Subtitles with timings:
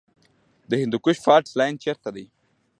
[0.69, 2.25] د هندوکش فالټ لاین چیرته دی؟